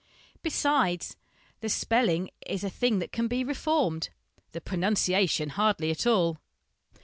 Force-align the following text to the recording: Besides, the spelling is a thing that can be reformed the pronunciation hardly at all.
Besides, 0.41 1.15
the 1.59 1.69
spelling 1.69 2.31
is 2.47 2.63
a 2.63 2.71
thing 2.71 2.97
that 2.97 3.11
can 3.11 3.27
be 3.27 3.43
reformed 3.43 4.09
the 4.51 4.59
pronunciation 4.59 5.49
hardly 5.49 5.91
at 5.91 6.07
all. 6.07 6.39